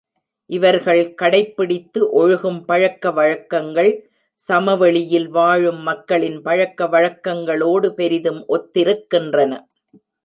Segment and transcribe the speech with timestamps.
[0.49, 3.91] இவர்கள் கடைப்பிடித்து ஒழுகும் பழக்க வழக்கங்கள்,
[4.39, 9.53] சமவெளி யில் வாழும் மக்களின் பழக்க வழக்கங்களோடு பெரிதும் ஒத்திருக்கின்றன.